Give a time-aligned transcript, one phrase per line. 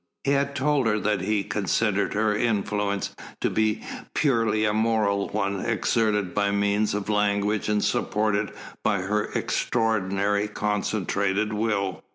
[0.23, 3.83] He had told her that he considered her influence to be
[4.15, 8.51] purely a moral one, exerted by means of language and supported
[8.83, 12.03] by her extraordinary concentrated will.